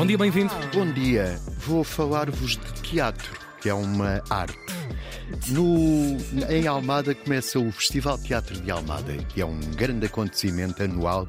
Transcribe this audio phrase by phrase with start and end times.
[0.00, 0.54] Bom dia, bem-vindo.
[0.72, 4.69] Bom dia, vou falar-vos de teatro, que é uma arte.
[5.48, 6.16] No,
[6.48, 11.28] em Almada começa o Festival Teatro de Almada, que é um grande acontecimento anual,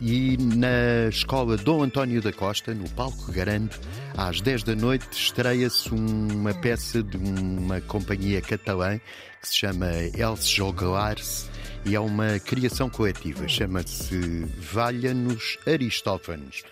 [0.00, 3.76] e na escola Dom António da Costa, no Palco Grande,
[4.16, 8.98] às 10 da noite, estreia-se uma peça de uma companhia catalã
[9.40, 11.50] que se chama Els Joglars
[11.84, 16.62] e é uma criação coletiva, chama-se Valha-nos Aristófanes.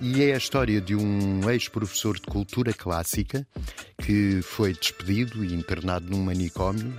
[0.00, 3.46] E é a história de um ex-professor de cultura clássica
[4.02, 6.92] que foi despedido e internado num manicômio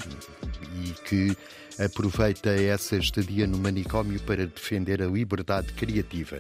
[0.84, 1.38] e que
[1.80, 6.40] aproveita essa estadia no manicômio para defender a liberdade criativa.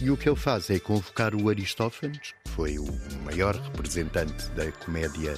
[0.00, 2.86] E o que ele faz é convocar o Aristófanes, que foi o
[3.24, 5.34] maior representante da comédia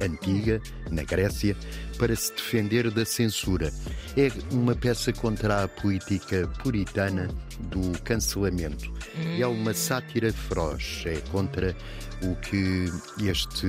[0.00, 1.56] antiga na Grécia,
[1.98, 3.72] para se defender da censura.
[4.16, 7.28] É uma peça contra a política puritana
[7.60, 8.92] do cancelamento.
[9.38, 11.76] É uma sátira feroz, é contra
[12.22, 12.90] o que
[13.22, 13.66] este,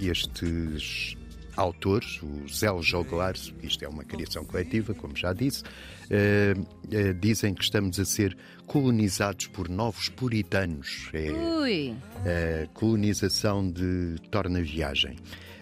[0.00, 1.16] estes
[1.56, 7.54] autores, os El Joglars, isto é uma criação coletiva, como já disse, uh, uh, dizem
[7.54, 8.36] que estamos a ser
[8.66, 11.10] colonizados por novos puritanos.
[11.12, 11.94] É Ui.
[12.24, 15.16] a colonização de torna-viagem.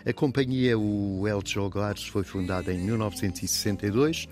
[0.07, 4.29] A companhia, o El Joglars, foi fundada em 1962.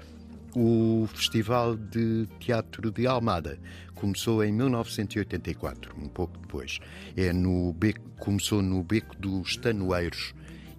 [0.56, 3.58] O Festival de Teatro de Almada
[3.94, 6.78] começou em 1984, um pouco depois.
[7.16, 10.34] É no beco, começou no Beco dos Tanoeiros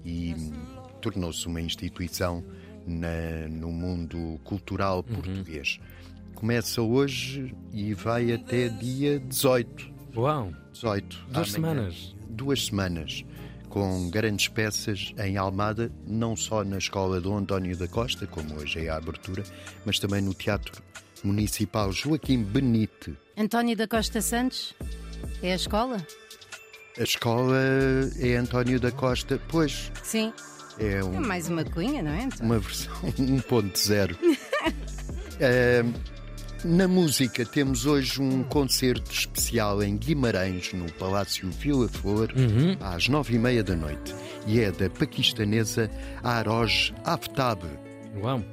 [0.10, 0.36] e
[1.02, 2.44] tornou-se uma instituição
[2.86, 5.80] na- no mundo cultural português.
[6.34, 9.92] Começa hoje e vai até dia 18.
[10.16, 11.46] Uau, 18 duas amanhã.
[11.86, 12.16] semanas.
[12.30, 13.24] Duas semanas.
[13.70, 18.80] Com grandes peças em Almada, não só na Escola do António da Costa, como hoje
[18.86, 19.44] é a abertura,
[19.86, 20.82] mas também no Teatro
[21.24, 23.16] Municipal Joaquim Benite.
[23.38, 24.74] António da Costa Santos?
[25.44, 25.98] É a escola?
[27.00, 27.58] A escola
[28.20, 30.34] é António da Costa, pois Sim.
[30.78, 32.26] é É um- mais uma cunha, não é?
[32.26, 32.46] António?
[32.46, 34.18] uma versão 1.0.
[35.40, 35.84] Eh,
[36.66, 42.34] na música, temos hoje um concerto especial em Guimarães, no Palácio Vila Flor,
[42.82, 44.14] às nove e meia da noite.
[44.46, 45.90] E é da paquistanesa
[46.22, 47.62] Aroj Aftab.
[48.22, 48.44] Uau.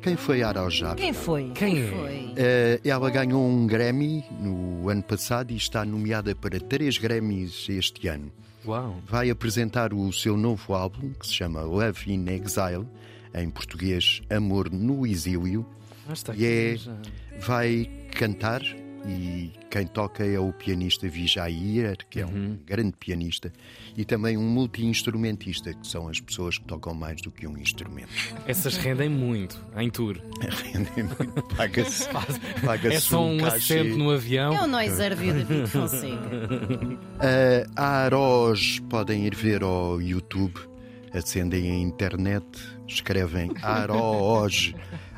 [0.00, 0.96] Quem foi Aftab?
[0.96, 1.50] Quem foi?
[1.54, 1.86] Quem é?
[1.90, 2.32] Foi.
[2.36, 8.06] Eh, ela ganhou um Grammy no ano passado e está nomeada para três Grammys este
[8.08, 8.30] ano.
[8.64, 8.96] Uau.
[9.06, 12.86] Vai apresentar o seu novo álbum, que se chama Love in Exile,
[13.34, 15.66] em português Amor no Exílio,
[16.08, 16.96] Ah, está aqui e é, já.
[17.40, 18.62] vai cantar.
[19.06, 23.52] E quem toca é o pianista Vijair, que é um grande pianista,
[23.96, 28.08] e também um multi-instrumentista, que são as pessoas que tocam mais do que um instrumento.
[28.46, 30.20] Essas rendem muito em tour.
[30.72, 32.08] Rendem muito, Paga-se
[32.64, 33.78] paga É só um cachê.
[33.78, 34.54] assento no avião.
[34.54, 36.16] É o Noiser de David Fonseca.
[36.16, 40.54] Uh, a Aros podem ir ver ao YouTube,
[41.12, 42.46] acendem a internet,
[42.86, 44.74] escrevem Aros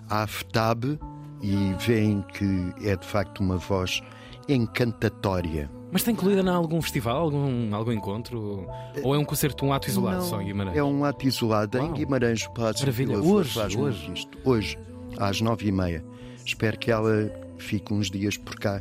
[0.09, 0.99] Aftab
[1.43, 4.03] e veem que é de facto uma voz
[4.49, 5.71] encantatória.
[5.93, 8.67] Mas está incluída em algum festival, algum, algum encontro?
[9.03, 10.77] Ou é um concerto, um ato isolado Não, só em Guimarães?
[10.77, 11.89] É um ato isolado Uau.
[11.89, 13.17] em Guimarães, Palácio Maravilha.
[13.17, 14.12] Vila Flor Hoje, faz hoje.
[14.12, 14.39] isto.
[14.45, 14.78] Hoje,
[15.19, 16.05] às nove e meia.
[16.45, 18.81] Espero que ela fique uns dias por cá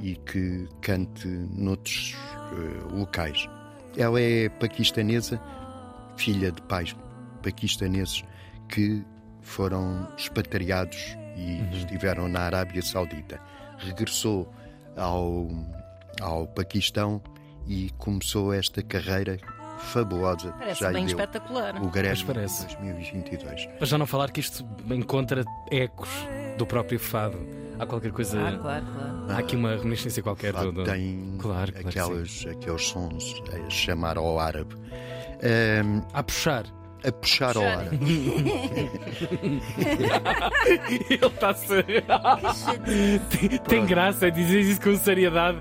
[0.00, 2.14] e que cante noutros
[2.52, 3.48] eh, locais.
[3.96, 5.40] Ela é paquistanesa,
[6.16, 6.94] filha de pais
[7.42, 8.24] paquistaneses
[8.68, 9.04] que
[9.42, 11.70] foram expatriados e Uhum.
[11.72, 13.40] estiveram na Arábia Saudita.
[13.78, 14.52] Regressou
[14.96, 15.48] ao,
[16.20, 17.20] ao Paquistão
[17.66, 19.38] e começou esta carreira
[19.78, 20.52] fabulosa.
[20.52, 21.82] Parece já bem espetacular.
[21.82, 22.66] o Grésio parece.
[22.66, 23.66] 2022.
[23.66, 26.08] Para já não falar que isto encontra ecos
[26.56, 27.38] do próprio fado.
[27.78, 28.38] Há qualquer coisa.
[28.38, 29.32] Claro, claro, claro.
[29.32, 30.84] Há aqui uma reminiscência qualquer Fado do.
[30.84, 34.76] do- tem Claro, claro que aquelas, aqueles sons a chamar ao árabe.
[35.42, 36.64] Ahm, A puxar.
[37.06, 37.98] A puxar ao árabe.
[40.66, 42.04] Ele está a ser.
[43.30, 45.58] tem, tem graça dizer isso com seriedade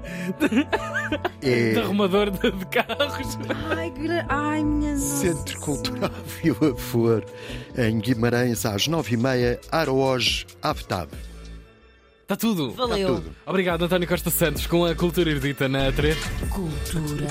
[1.41, 3.37] É de arrumador de, de carros.
[3.75, 5.05] Ai, gra- Ai, minha nossa.
[5.17, 6.09] Centro Cultural
[6.41, 7.23] Vila Flor,
[7.77, 11.09] em Guimarães, às nove e meia, Arooj Aftab.
[12.23, 12.71] Está tudo.
[12.71, 13.15] Valeu.
[13.17, 13.35] tudo.
[13.45, 16.17] Obrigado, António Costa Santos, com a cultura erudita na 3.
[16.49, 17.27] Cultura